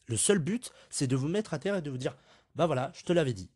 Le 0.07 0.17
seul 0.17 0.39
but, 0.39 0.73
c'est 0.91 1.07
de 1.07 1.17
vous 1.17 1.29
mettre 1.29 1.55
à 1.55 1.59
terre 1.59 1.77
et 1.77 1.83
de 1.83 1.91
vous 1.91 1.99
dire 1.99 2.17
Bah 2.55 2.67
voilà, 2.67 2.93
je 2.95 3.03
te 3.03 3.13
l'avais 3.13 3.35
dit. 3.35 3.51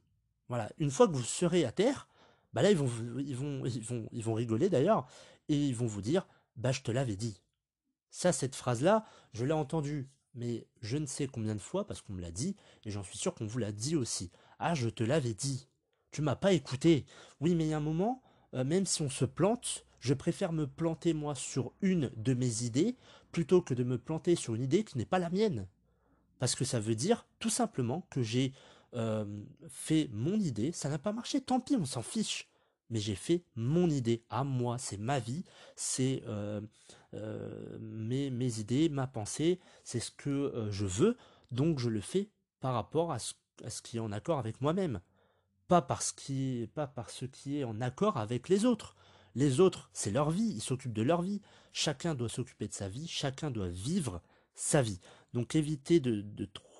Voilà, 0.48 0.70
une 0.78 0.90
fois 0.90 1.06
que 1.06 1.12
vous 1.12 1.22
serez 1.22 1.64
à 1.64 1.70
terre, 1.70 2.08
bah 2.52 2.62
là 2.62 2.72
ils 2.72 2.76
vont 2.76 2.90
ils 3.18 3.36
vont 3.36 3.64
ils 3.64 3.82
vont 3.82 4.08
ils 4.10 4.24
vont 4.24 4.34
rigoler 4.34 4.68
d'ailleurs 4.68 5.06
et 5.48 5.54
ils 5.54 5.76
vont 5.76 5.86
vous 5.86 6.02
dire 6.02 6.26
bah 6.56 6.72
je 6.72 6.82
te 6.82 6.90
l'avais 6.90 7.14
dit. 7.14 7.40
Ça 8.10 8.32
cette 8.32 8.56
phrase 8.56 8.82
là, 8.82 9.04
je 9.32 9.44
l'ai 9.44 9.52
entendue 9.52 10.08
mais 10.34 10.66
je 10.80 10.96
ne 10.96 11.06
sais 11.06 11.26
combien 11.26 11.54
de 11.54 11.60
fois 11.60 11.86
parce 11.86 12.02
qu'on 12.02 12.12
me 12.12 12.20
l'a 12.20 12.30
dit 12.30 12.56
et 12.84 12.90
j'en 12.90 13.02
suis 13.02 13.18
sûr 13.18 13.34
qu'on 13.34 13.46
vous 13.46 13.58
l'a 13.58 13.72
dit 13.72 13.96
aussi. 13.96 14.30
Ah, 14.58 14.74
je 14.74 14.88
te 14.88 15.02
l'avais 15.02 15.34
dit. 15.34 15.68
Tu 16.10 16.22
m'as 16.22 16.36
pas 16.36 16.52
écouté. 16.52 17.06
Oui, 17.40 17.54
mais 17.54 17.64
il 17.64 17.70
y 17.70 17.74
a 17.74 17.78
un 17.78 17.80
moment, 17.80 18.22
euh, 18.54 18.64
même 18.64 18.86
si 18.86 19.02
on 19.02 19.10
se 19.10 19.24
plante, 19.24 19.86
je 20.00 20.14
préfère 20.14 20.52
me 20.52 20.66
planter 20.66 21.12
moi 21.12 21.34
sur 21.34 21.72
une 21.82 22.10
de 22.16 22.34
mes 22.34 22.64
idées 22.64 22.96
plutôt 23.32 23.62
que 23.62 23.74
de 23.74 23.84
me 23.84 23.98
planter 23.98 24.34
sur 24.34 24.54
une 24.54 24.62
idée 24.62 24.84
qui 24.84 24.98
n'est 24.98 25.04
pas 25.04 25.18
la 25.18 25.30
mienne. 25.30 25.68
Parce 26.38 26.54
que 26.54 26.64
ça 26.64 26.80
veut 26.80 26.94
dire 26.94 27.26
tout 27.38 27.50
simplement 27.50 28.06
que 28.10 28.22
j'ai 28.22 28.52
euh, 28.94 29.24
fait 29.68 30.08
mon 30.12 30.34
idée, 30.40 30.72
ça 30.72 30.88
n'a 30.88 30.98
pas 30.98 31.12
marché, 31.12 31.40
tant 31.40 31.60
pis, 31.60 31.76
on 31.76 31.84
s'en 31.84 32.02
fiche. 32.02 32.48
Mais 32.88 32.98
j'ai 32.98 33.14
fait 33.14 33.44
mon 33.54 33.88
idée 33.88 34.24
à 34.30 34.42
moi, 34.42 34.78
c'est 34.78 34.96
ma 34.96 35.20
vie, 35.20 35.44
c'est 35.76 36.24
euh, 36.26 36.60
euh, 37.14 37.78
mes, 37.80 38.60
idées, 38.60 38.88
ma 38.88 39.06
pensée, 39.06 39.60
c'est 39.84 40.00
ce 40.00 40.10
que 40.10 40.68
je 40.70 40.86
veux, 40.86 41.16
donc 41.50 41.78
je 41.78 41.88
le 41.88 42.00
fais 42.00 42.30
par 42.60 42.74
rapport 42.74 43.12
à 43.12 43.18
ce, 43.18 43.34
qui 43.82 43.96
est 43.96 44.00
en 44.00 44.12
accord 44.12 44.38
avec 44.38 44.60
moi-même. 44.60 45.00
Pas 45.68 45.82
parce, 45.82 46.14
pas 46.74 46.86
par 46.86 47.10
ce 47.10 47.24
qui 47.24 47.58
est 47.58 47.64
en 47.64 47.80
accord 47.80 48.16
avec 48.16 48.48
les 48.48 48.64
autres. 48.64 48.96
Les 49.34 49.60
autres, 49.60 49.90
c'est 49.92 50.10
leur 50.10 50.30
vie, 50.30 50.52
ils 50.56 50.60
s'occupent 50.60 50.92
de 50.92 51.02
leur 51.02 51.22
vie. 51.22 51.40
Chacun 51.72 52.14
doit 52.14 52.28
s'occuper 52.28 52.66
de 52.66 52.74
sa 52.74 52.88
vie, 52.88 53.06
chacun 53.06 53.50
doit 53.50 53.68
vivre 53.68 54.20
sa 54.54 54.82
vie. 54.82 55.00
Donc 55.32 55.54
évitez 55.54 56.00
de, 56.00 56.24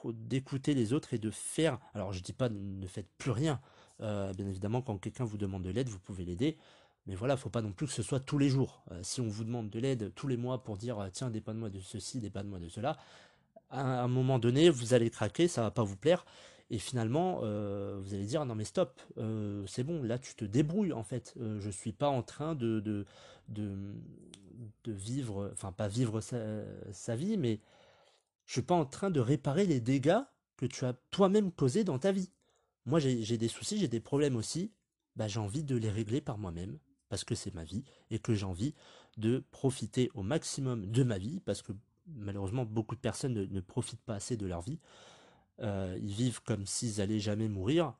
d'écouter 0.04 0.74
les 0.74 0.92
autres 0.92 1.14
et 1.14 1.18
de 1.18 1.30
faire. 1.30 1.78
Alors 1.94 2.12
je 2.12 2.20
dis 2.20 2.32
pas 2.32 2.48
ne 2.48 2.86
faites 2.86 3.08
plus 3.18 3.30
rien. 3.30 3.60
Euh, 4.00 4.32
bien 4.32 4.46
évidemment, 4.46 4.82
quand 4.82 4.98
quelqu'un 4.98 5.24
vous 5.24 5.38
demande 5.38 5.62
de 5.62 5.70
l'aide, 5.70 5.88
vous 5.88 5.98
pouvez 5.98 6.24
l'aider. 6.24 6.56
Mais 7.10 7.16
voilà, 7.16 7.36
faut 7.36 7.50
pas 7.50 7.60
non 7.60 7.72
plus 7.72 7.88
que 7.88 7.92
ce 7.92 8.04
soit 8.04 8.20
tous 8.20 8.38
les 8.38 8.48
jours. 8.48 8.84
Euh, 8.92 9.00
si 9.02 9.20
on 9.20 9.26
vous 9.26 9.42
demande 9.42 9.68
de 9.68 9.80
l'aide 9.80 10.14
tous 10.14 10.28
les 10.28 10.36
mois 10.36 10.62
pour 10.62 10.76
dire 10.76 11.08
tiens, 11.12 11.28
dépanne-moi 11.28 11.68
de 11.68 11.80
ceci, 11.80 12.20
dépanne-moi 12.20 12.60
de 12.60 12.68
cela, 12.68 12.96
à 13.68 14.04
un 14.04 14.06
moment 14.06 14.38
donné, 14.38 14.70
vous 14.70 14.94
allez 14.94 15.10
craquer, 15.10 15.48
ça 15.48 15.62
va 15.62 15.72
pas 15.72 15.82
vous 15.82 15.96
plaire. 15.96 16.24
Et 16.70 16.78
finalement, 16.78 17.40
euh, 17.42 17.98
vous 18.00 18.14
allez 18.14 18.26
dire 18.26 18.46
non 18.46 18.54
mais 18.54 18.62
stop, 18.62 19.00
c'est 19.66 19.82
bon, 19.82 20.04
là 20.04 20.20
tu 20.20 20.36
te 20.36 20.44
débrouilles 20.44 20.92
en 20.92 21.02
fait. 21.02 21.34
je 21.36 21.68
suis 21.68 21.90
pas 21.90 22.08
en 22.08 22.22
train 22.22 22.54
de 22.54 22.78
de, 22.78 23.04
de, 23.48 24.92
vivre, 24.92 25.50
enfin 25.52 25.72
pas 25.72 25.88
vivre 25.88 26.20
sa, 26.20 26.38
sa 26.92 27.16
vie, 27.16 27.36
mais 27.36 27.58
je 28.46 28.52
suis 28.52 28.62
pas 28.62 28.76
en 28.76 28.86
train 28.86 29.10
de 29.10 29.18
réparer 29.18 29.66
les 29.66 29.80
dégâts 29.80 30.20
que 30.56 30.66
tu 30.66 30.84
as 30.84 30.92
toi-même 31.10 31.50
causés 31.50 31.82
dans 31.82 31.98
ta 31.98 32.12
vie. 32.12 32.30
Moi, 32.86 33.00
j'ai 33.00 33.36
des 33.36 33.48
soucis, 33.48 33.78
j'ai 33.78 33.88
des 33.88 34.00
problèmes 34.00 34.36
aussi. 34.36 34.70
Bah, 35.16 35.26
j'ai 35.26 35.40
envie 35.40 35.64
de 35.64 35.74
les 35.74 35.90
régler 35.90 36.20
par 36.20 36.38
moi-même 36.38 36.78
parce 37.10 37.24
que 37.24 37.34
c'est 37.34 37.54
ma 37.54 37.64
vie 37.64 37.84
et 38.10 38.18
que 38.18 38.32
j'ai 38.32 38.46
envie 38.46 38.74
de 39.18 39.44
profiter 39.50 40.10
au 40.14 40.22
maximum 40.22 40.90
de 40.90 41.02
ma 41.02 41.18
vie 41.18 41.40
parce 41.40 41.60
que 41.60 41.72
malheureusement 42.06 42.64
beaucoup 42.64 42.94
de 42.94 43.00
personnes 43.00 43.34
ne, 43.34 43.60
profitent 43.60 44.00
pas 44.00 44.14
assez 44.14 44.38
de 44.38 44.46
leur 44.46 44.62
vie. 44.62 44.78
Euh, 45.60 45.98
ils 46.00 46.12
vivent 46.12 46.42
comme 46.42 46.64
s'ils 46.64 47.02
allaient 47.02 47.20
jamais 47.20 47.48
mourir. 47.48 47.92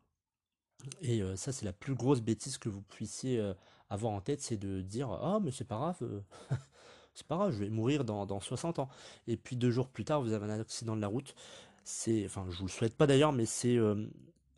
Et 1.02 1.23
euh, 1.23 1.37
ça, 1.37 1.52
c'est 1.52 1.67
la 1.67 1.75
plus 1.75 1.95
grosse 1.95 2.23
bêtise 2.23 2.57
que 2.57 2.71
vous 2.71 2.81
puissiez 2.81 3.38
euh, 3.38 3.52
avoir 3.90 4.14
en 4.14 4.23
tête, 4.23 4.40
c'est 4.40 4.57
de 4.57 4.81
dire 4.81 5.11
ah 5.11 5.38
mais 5.43 5.50
c'est 5.50 5.67
pas 5.67 5.76
grave, 5.76 6.23
c'est 7.14 7.26
pas 7.26 7.37
grave, 7.37 7.52
je 7.52 7.59
vais 7.59 7.69
mourir 7.69 8.05
dans, 8.05 8.25
dans 8.25 8.40
60 8.40 8.79
ans. 8.79 8.88
Et 9.26 9.37
puis 9.37 9.57
deux 9.57 9.71
jours 9.71 9.88
plus 9.88 10.05
tard, 10.05 10.23
vous 10.23 10.33
avez 10.33 10.47
un 10.47 10.61
accident 10.61 10.97
de 10.97 11.02
la 11.02 11.09
route. 11.09 11.35
C'est, 11.85 12.25
enfin, 12.25 12.47
je 12.49 12.57
vous 12.57 12.67
le 12.67 12.71
souhaite 12.71 12.97
pas 12.97 13.07
d'ailleurs, 13.07 13.33
mais 13.33 13.47
c'est 13.47 13.79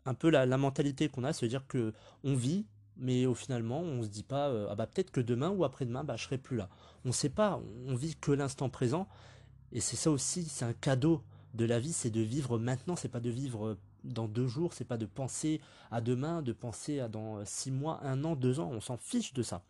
un 0.05 0.13
peu 0.13 0.29
la, 0.29 0.45
mentalité 0.57 1.09
qu'on 1.09 1.23
a, 1.23 1.33
c'est-à-dire 1.33 1.65
que 1.67 1.93
on 2.23 2.35
vit, 2.35 2.65
mais 2.97 3.25
au 3.25 3.33
finalement, 3.33 3.79
on 3.79 4.03
se 4.03 4.07
dit 4.07 4.23
pas, 4.23 4.49
euh, 4.49 4.67
ah 4.69 4.75
bah 4.75 4.87
peut-être 4.87 5.11
que 5.11 5.21
demain 5.21 5.49
ou 5.49 5.63
après-demain, 5.63 6.03
bah 6.03 6.15
je 6.15 6.23
serai 6.23 6.37
plus 6.37 6.57
là. 6.57 6.69
On 7.05 7.11
sait 7.11 7.29
pas, 7.29 7.61
on 7.87 7.95
vit 7.95 8.15
que 8.15 8.31
l'instant 8.31 8.69
présent, 8.69 9.07
et 9.71 9.79
c'est 9.79 9.95
ça 9.95 10.11
aussi, 10.11 10.45
c'est 10.45 10.65
un 10.65 10.73
cadeau 10.73 11.23
de 11.53 11.65
la 11.65 11.79
vie, 11.79 11.93
c'est 11.93 12.11
de 12.11 12.21
vivre 12.21 12.57
maintenant, 12.59 12.95
c'est 12.95 13.09
pas 13.09 13.19
de 13.19 13.29
vivre 13.29 13.77
dans 14.03 14.27
deux 14.27 14.47
jours, 14.47 14.73
c'est 14.73 14.85
pas 14.85 14.97
de 14.97 15.05
penser 15.05 15.61
à 15.91 16.01
demain, 16.01 16.41
de 16.41 16.53
penser 16.53 16.99
à 16.99 17.07
dans 17.07 17.43
six 17.45 17.71
mois, 17.71 17.99
un 18.03 18.23
an, 18.23 18.35
deux 18.35 18.59
ans, 18.59 18.69
on 18.71 18.81
s'en 18.81 18.97
fiche 18.97 19.33
de 19.33 19.43
ça. 19.43 19.63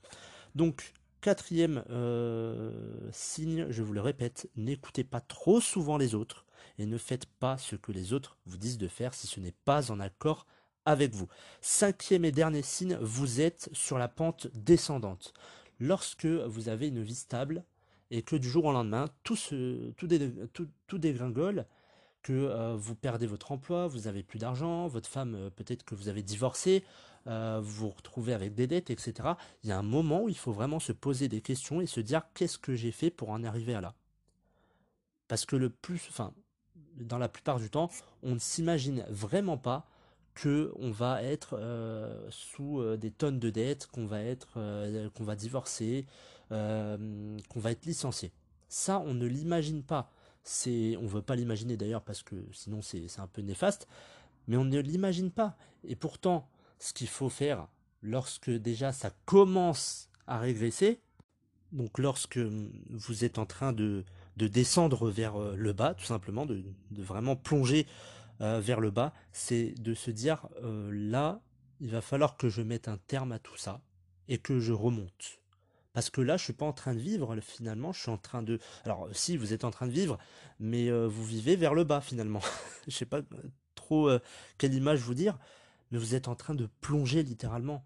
Donc 0.55 0.93
Quatrième 1.23 1.85
euh, 1.89 2.69
signe, 3.13 3.67
je 3.69 3.81
vous 3.81 3.93
le 3.93 4.01
répète, 4.01 4.49
n'écoutez 4.57 5.05
pas 5.05 5.21
trop 5.21 5.61
souvent 5.61 5.95
les 5.97 6.15
autres 6.15 6.45
et 6.77 6.85
ne 6.85 6.97
faites 6.97 7.27
pas 7.27 7.57
ce 7.57 7.77
que 7.77 7.93
les 7.93 8.11
autres 8.11 8.37
vous 8.45 8.57
disent 8.57 8.77
de 8.77 8.89
faire 8.89 9.13
si 9.13 9.25
ce 9.25 9.39
n'est 9.39 9.55
pas 9.63 9.89
en 9.89 10.01
accord 10.01 10.45
avec 10.85 11.13
vous. 11.13 11.27
Cinquième 11.61 12.25
et 12.25 12.31
dernier 12.31 12.61
signe, 12.61 12.97
vous 13.01 13.41
êtes 13.41 13.69
sur 13.73 13.97
la 13.97 14.07
pente 14.07 14.47
descendante. 14.53 15.33
Lorsque 15.79 16.25
vous 16.25 16.69
avez 16.69 16.87
une 16.87 17.01
vie 17.01 17.15
stable 17.15 17.63
et 18.11 18.21
que 18.21 18.35
du 18.35 18.49
jour 18.49 18.65
au 18.65 18.71
lendemain, 18.71 19.05
tout, 19.23 19.37
tout 19.97 20.97
dégringole, 20.97 21.65
que 22.23 22.33
euh, 22.33 22.75
vous 22.75 22.95
perdez 22.95 23.27
votre 23.27 23.51
emploi, 23.51 23.87
vous 23.87 24.07
avez 24.07 24.23
plus 24.23 24.39
d'argent, 24.39 24.87
votre 24.87 25.09
femme 25.09 25.35
euh, 25.35 25.49
peut-être 25.49 25.83
que 25.83 25.93
vous 25.93 26.07
avez 26.07 26.23
divorcé, 26.23 26.83
euh, 27.27 27.59
vous 27.61 27.87
vous 27.87 27.89
retrouvez 27.89 28.33
avec 28.33 28.55
des 28.55 28.65
dettes, 28.65 28.89
etc. 28.89 29.29
Il 29.63 29.69
y 29.69 29.73
a 29.73 29.77
un 29.77 29.83
moment 29.83 30.23
où 30.23 30.29
il 30.29 30.37
faut 30.37 30.53
vraiment 30.53 30.79
se 30.79 30.93
poser 30.93 31.27
des 31.27 31.41
questions 31.41 31.81
et 31.81 31.85
se 31.85 31.99
dire 31.99 32.23
qu'est-ce 32.33 32.57
que 32.57 32.73
j'ai 32.73 32.91
fait 32.91 33.11
pour 33.11 33.29
en 33.29 33.43
arriver 33.43 33.75
à 33.75 33.81
là? 33.81 33.93
Parce 35.27 35.45
que 35.45 35.55
le 35.55 35.69
plus, 35.69 36.07
enfin, 36.09 36.33
dans 36.95 37.17
la 37.17 37.29
plupart 37.29 37.59
du 37.59 37.69
temps, 37.69 37.89
on 38.23 38.35
ne 38.35 38.39
s'imagine 38.39 39.05
vraiment 39.09 39.57
pas 39.57 39.85
que 40.33 40.71
on 40.77 40.91
va 40.91 41.23
être 41.23 41.59
sous 42.29 42.81
des 42.97 43.11
tonnes 43.11 43.39
de 43.39 43.49
dettes, 43.49 43.87
qu'on 43.87 44.05
va 44.05 44.21
être, 44.21 44.59
qu'on 45.13 45.23
va 45.23 45.35
divorcer, 45.35 46.05
qu'on 46.49 47.59
va 47.59 47.71
être 47.71 47.85
licencié. 47.85 48.31
Ça, 48.67 48.99
on 48.99 49.13
ne 49.13 49.25
l'imagine 49.25 49.83
pas 49.83 50.11
c'est, 50.43 50.97
on 50.97 51.07
veut 51.07 51.21
pas 51.21 51.35
l'imaginer 51.35 51.77
d'ailleurs 51.77 52.03
parce 52.03 52.21
que 52.21 52.35
sinon 52.51 52.81
c'est, 52.81 53.07
un 53.17 53.27
peu 53.27 53.41
néfaste, 53.41 53.87
mais 54.47 54.57
on 54.57 54.65
ne 54.65 54.79
l'imagine 54.79 55.31
pas. 55.31 55.55
Et 55.85 55.95
pourtant, 55.95 56.47
ce 56.79 56.93
qu'il 56.93 57.07
faut 57.07 57.29
faire 57.29 57.67
lorsque 58.01 58.49
déjà 58.49 58.91
ça 58.91 59.11
commence 59.25 60.09
à 60.27 60.37
régresser, 60.39 60.99
donc 61.71 61.97
lorsque 61.97 62.37
vous 62.37 63.23
êtes 63.23 63.39
en 63.39 63.45
train 63.45 63.73
de, 63.73 64.03
de 64.37 64.47
descendre 64.47 65.09
vers 65.09 65.37
euh, 65.37 65.55
le 65.55 65.73
bas, 65.73 65.93
tout 65.93 66.05
simplement, 66.05 66.45
de, 66.45 66.63
de 66.91 67.03
vraiment 67.03 67.35
plonger 67.35 67.87
euh, 68.41 68.59
vers 68.59 68.79
le 68.79 68.91
bas, 68.91 69.13
c'est 69.31 69.73
de 69.79 69.93
se 69.93 70.11
dire 70.11 70.47
euh, 70.63 70.89
là, 70.91 71.41
il 71.79 71.89
va 71.91 72.01
falloir 72.01 72.37
que 72.37 72.49
je 72.49 72.61
mette 72.61 72.87
un 72.87 72.97
terme 72.97 73.31
à 73.31 73.39
tout 73.39 73.57
ça 73.57 73.81
et 74.27 74.37
que 74.37 74.59
je 74.59 74.73
remonte. 74.73 75.39
Parce 75.93 76.09
que 76.09 76.21
là, 76.21 76.37
je 76.37 76.43
suis 76.43 76.53
pas 76.53 76.65
en 76.65 76.73
train 76.73 76.95
de 76.95 76.99
vivre, 76.99 77.39
finalement, 77.39 77.93
je 77.93 78.01
suis 78.01 78.09
en 78.09 78.17
train 78.17 78.41
de... 78.41 78.59
Alors, 78.83 79.07
si, 79.13 79.37
vous 79.37 79.53
êtes 79.53 79.63
en 79.63 79.69
train 79.69 79.85
de 79.85 79.91
vivre, 79.91 80.17
mais 80.59 80.89
euh, 80.89 81.07
vous 81.07 81.23
vivez 81.23 81.55
vers 81.55 81.75
le 81.75 81.83
bas, 81.83 82.01
finalement. 82.01 82.41
je 82.87 82.95
sais 82.95 83.05
pas 83.05 83.19
euh, 83.19 83.51
trop 83.75 84.09
euh, 84.09 84.19
quelle 84.57 84.73
image 84.73 85.01
vous 85.01 85.13
dire, 85.13 85.37
mais 85.91 85.99
vous 85.99 86.15
êtes 86.15 86.27
en 86.27 86.35
train 86.35 86.55
de 86.55 86.67
plonger, 86.81 87.21
littéralement. 87.21 87.85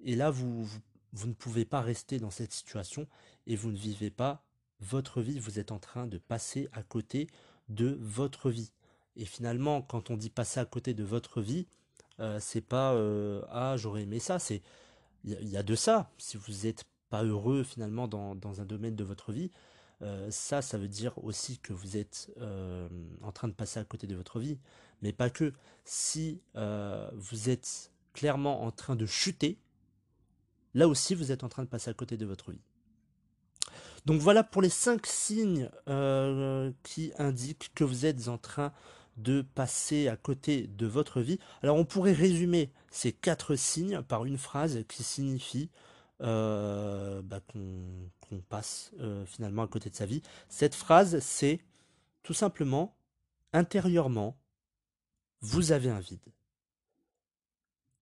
Et 0.00 0.16
là, 0.16 0.30
vous, 0.30 0.68
vous, 1.12 1.28
ne 1.28 1.32
pouvez 1.32 1.64
pas 1.64 1.80
rester 1.80 2.18
dans 2.18 2.30
cette 2.30 2.52
situation, 2.52 3.06
et 3.46 3.54
vous 3.54 3.70
ne 3.70 3.78
vivez 3.78 4.10
pas 4.10 4.44
votre 4.80 5.22
vie, 5.22 5.38
vous 5.38 5.60
êtes 5.60 5.70
en 5.70 5.78
train 5.78 6.08
de 6.08 6.18
passer 6.18 6.68
à 6.72 6.82
côté 6.82 7.28
de 7.68 7.96
votre 8.00 8.50
vie. 8.50 8.72
Et 9.20 9.26
finalement, 9.26 9.82
quand 9.82 10.08
on 10.08 10.16
dit 10.16 10.30
passer 10.30 10.60
à 10.60 10.64
côté 10.64 10.94
de 10.94 11.04
votre 11.04 11.42
vie, 11.42 11.66
euh, 12.20 12.38
c'est 12.40 12.62
pas 12.62 12.94
euh, 12.94 13.42
ah 13.50 13.76
j'aurais 13.76 14.02
aimé 14.02 14.18
ça, 14.18 14.38
c'est 14.38 14.62
il 15.24 15.50
y, 15.50 15.58
a 15.58 15.62
de 15.62 15.74
ça. 15.74 16.10
Si 16.16 16.38
vous 16.38 16.64
n'êtes 16.64 16.84
pas 17.10 17.22
heureux 17.22 17.62
finalement 17.62 18.08
dans, 18.08 18.34
dans, 18.34 18.62
un 18.62 18.64
domaine 18.64 18.96
de 18.96 19.04
votre 19.04 19.32
vie, 19.32 19.50
euh, 20.00 20.30
ça, 20.30 20.62
ça 20.62 20.78
veut 20.78 20.88
dire 20.88 21.12
aussi 21.22 21.58
que 21.58 21.74
vous 21.74 21.98
êtes 21.98 22.30
en 23.20 23.30
train 23.30 23.48
de 23.48 23.52
passer 23.52 23.78
à 23.78 23.84
côté 23.84 24.06
de 24.06 24.16
votre 24.16 24.40
vie. 24.40 24.58
Mais 25.02 25.12
pas 25.12 25.28
que. 25.28 25.52
Si 25.84 26.40
vous 26.54 27.50
êtes 27.50 27.92
clairement 28.14 28.62
en 28.62 28.70
train 28.70 28.96
de 28.96 29.04
chuter, 29.04 29.58
là 30.72 30.88
aussi 30.88 31.14
vous 31.14 31.30
êtes 31.30 31.44
en 31.44 31.50
train 31.50 31.64
de 31.64 31.68
passer 31.68 31.90
à 31.90 31.94
côté 31.94 32.16
de 32.16 32.24
votre 32.24 32.52
vie. 32.52 32.62
Donc 34.06 34.22
voilà 34.22 34.42
pour 34.42 34.62
les 34.62 34.70
cinq 34.70 35.06
signes 35.06 35.68
qui 36.82 37.12
indiquent 37.18 37.70
que 37.74 37.84
vous 37.84 38.06
êtes 38.06 38.28
en 38.28 38.38
train 38.38 38.72
de 39.16 39.42
passer 39.42 40.08
à 40.08 40.16
côté 40.16 40.66
de 40.66 40.86
votre 40.86 41.20
vie. 41.20 41.38
Alors 41.62 41.76
on 41.76 41.84
pourrait 41.84 42.12
résumer 42.12 42.72
ces 42.90 43.12
quatre 43.12 43.56
signes 43.56 44.02
par 44.02 44.24
une 44.24 44.38
phrase 44.38 44.84
qui 44.88 45.02
signifie 45.02 45.70
euh, 46.22 47.22
bah, 47.22 47.40
qu'on 47.40 48.40
passe 48.50 48.92
euh, 49.00 49.24
finalement 49.24 49.62
à 49.62 49.68
côté 49.68 49.88
de 49.88 49.94
sa 49.94 50.06
vie. 50.06 50.22
Cette 50.48 50.74
phrase, 50.74 51.18
c'est 51.20 51.60
tout 52.22 52.34
simplement, 52.34 52.94
intérieurement, 53.54 54.36
vous 55.40 55.72
avez 55.72 55.88
un 55.88 56.00
vide. 56.00 56.20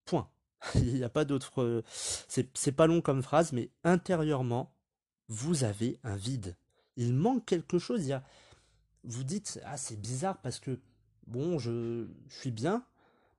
Point. 0.05 0.29
Il 0.75 0.95
n'y 0.95 1.03
a 1.03 1.09
pas 1.09 1.23
d'autre... 1.23 1.83
C'est 1.87 2.71
pas 2.73 2.87
long 2.87 2.99
comme 2.99 3.23
phrase, 3.23 3.53
mais 3.53 3.69
intérieurement, 3.85 4.73
vous 5.29 5.63
avez 5.63 5.97
un 6.03 6.17
vide. 6.17 6.57
Il 6.97 7.13
manque 7.13 7.45
quelque 7.45 7.79
chose. 7.79 8.03
Il 8.03 8.09
y 8.09 8.13
a... 8.13 8.23
Vous 9.05 9.23
dites, 9.23 9.61
ah 9.63 9.77
c'est 9.77 9.99
bizarre 9.99 10.41
parce 10.41 10.59
que 10.59 10.77
bon, 11.29 11.59
je, 11.59 12.07
suis 12.29 12.51
bien, 12.51 12.83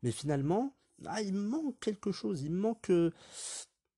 mais 0.02 0.12
finalement, 0.12 0.74
ah, 1.06 1.20
il 1.20 1.34
manque 1.34 1.78
quelque 1.80 2.12
chose. 2.12 2.42
Il 2.42 2.52
manque 2.52 2.90
euh, 2.90 3.10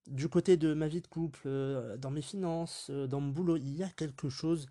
du 0.07 0.29
côté 0.29 0.57
de 0.57 0.75
ma 0.75 0.89
vie 0.89 1.01
de 1.01 1.07
couple, 1.07 1.43
euh, 1.47 1.97
dans 1.97 2.11
mes 2.11 2.23
finances, 2.23 2.89
euh, 2.91 3.07
dans 3.07 3.21
mon 3.21 3.31
boulot, 3.31 3.57
il 3.57 3.77
y 3.77 3.83
a 3.83 3.89
quelque 3.89 4.29
chose. 4.29 4.67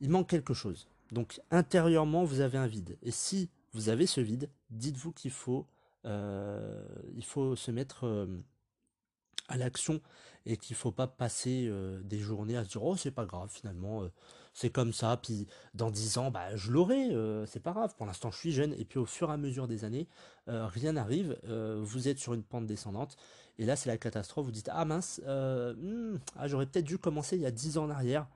Il 0.00 0.10
manque 0.10 0.28
quelque 0.28 0.54
chose. 0.54 0.88
Donc 1.12 1.40
intérieurement, 1.50 2.24
vous 2.24 2.40
avez 2.40 2.58
un 2.58 2.66
vide. 2.66 2.96
Et 3.02 3.10
si 3.10 3.50
vous 3.72 3.88
avez 3.88 4.06
ce 4.06 4.20
vide, 4.20 4.50
dites-vous 4.70 5.12
qu'il 5.12 5.30
faut, 5.30 5.66
il 6.04 7.24
faut 7.24 7.56
se 7.56 7.70
mettre 7.70 8.28
à 9.48 9.56
l'action 9.56 10.00
et 10.46 10.56
qu'il 10.56 10.76
faut 10.76 10.92
pas 10.92 11.06
passer 11.06 11.70
des 12.02 12.18
journées 12.18 12.56
à 12.56 12.64
se 12.64 12.70
dire 12.70 12.82
oh 12.82 12.96
c'est 12.96 13.10
pas 13.10 13.24
grave 13.24 13.50
finalement 13.50 14.06
c'est 14.54 14.70
comme 14.70 14.92
ça, 14.92 15.16
puis 15.16 15.48
dans 15.74 15.90
10 15.90 16.18
ans, 16.18 16.30
bah, 16.30 16.54
je 16.54 16.70
l'aurai, 16.70 17.10
euh, 17.10 17.44
c'est 17.44 17.60
pas 17.60 17.72
grave, 17.72 17.94
pour 17.96 18.06
l'instant 18.06 18.30
je 18.30 18.38
suis 18.38 18.52
jeune, 18.52 18.72
et 18.74 18.84
puis 18.84 19.00
au 19.00 19.04
fur 19.04 19.30
et 19.30 19.32
à 19.32 19.36
mesure 19.36 19.66
des 19.66 19.84
années, 19.84 20.08
euh, 20.48 20.66
rien 20.66 20.92
n'arrive, 20.92 21.36
euh, 21.48 21.80
vous 21.82 22.06
êtes 22.06 22.20
sur 22.20 22.34
une 22.34 22.44
pente 22.44 22.66
descendante, 22.66 23.16
et 23.58 23.66
là 23.66 23.74
c'est 23.74 23.90
la 23.90 23.98
catastrophe, 23.98 24.46
vous 24.46 24.52
dites, 24.52 24.70
ah 24.72 24.84
mince, 24.84 25.20
hmm, 25.26 26.16
ah, 26.36 26.46
j'aurais 26.46 26.66
peut-être 26.66 26.84
dû 26.84 26.98
commencer 26.98 27.36
il 27.36 27.42
y 27.42 27.46
a 27.46 27.50
10 27.50 27.78
ans 27.78 27.84
en 27.84 27.90
arrière, 27.90 28.28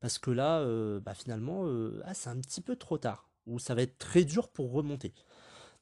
parce 0.00 0.18
que 0.18 0.30
là, 0.30 0.64
bah, 1.00 1.14
finalement, 1.14 1.64
ah, 2.04 2.12
c'est 2.12 2.28
un 2.28 2.38
petit 2.38 2.60
peu 2.60 2.76
trop 2.76 2.98
tard, 2.98 3.28
ou 3.46 3.58
ça 3.58 3.74
va 3.74 3.82
être 3.82 3.98
très 3.98 4.24
dur 4.24 4.48
pour 4.48 4.72
remonter. 4.72 5.14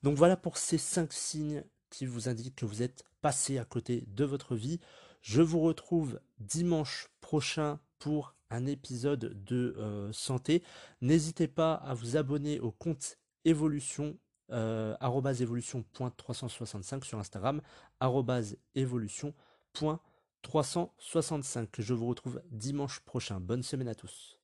Donc 0.03 0.17
voilà 0.17 0.37
pour 0.37 0.57
ces 0.57 0.79
5 0.79 1.13
signes 1.13 1.65
qui 1.91 2.07
vous 2.07 2.29
indiquent 2.29 2.57
que 2.57 2.65
vous 2.65 2.83
êtes 2.83 3.05
passé 3.23 3.59
à 3.59 3.65
côté 3.65 4.05
de 4.07 4.25
votre 4.25 4.55
vie. 4.55 4.79
Je 5.21 5.43
vous 5.43 5.61
retrouve 5.61 6.21
dimanche 6.39 7.09
prochain 7.21 7.81
pour 7.99 8.35
un 8.51 8.67
épisode 8.67 9.43
de 9.45 9.75
euh, 9.79 10.13
santé. 10.13 10.63
N'hésitez 11.01 11.49
pas 11.49 11.75
à 11.75 11.95
vous 11.95 12.17
abonner 12.17 12.61
au 12.61 12.71
compte 12.71 13.19
évolution 13.45 14.17
euh, 14.53 14.95
évolution.365 15.33 17.05
sur 17.05 17.19
Instagram 17.19 17.61
évolution.365. 18.75 21.69
Je 21.79 21.95
vous 21.95 22.07
retrouve 22.07 22.43
dimanche 22.51 23.01
prochain. 23.01 23.41
Bonne 23.41 23.63
semaine 23.63 23.89
à 23.89 23.95
tous. 23.95 24.39